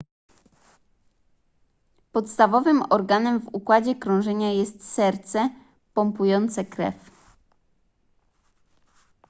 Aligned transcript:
podstawowym 2.11 2.83
organem 2.89 3.39
w 3.39 3.47
układzie 3.53 3.95
krążenia 3.95 4.51
jest 4.51 4.93
serce 4.93 5.49
pompujące 5.93 6.65
krew 6.65 7.11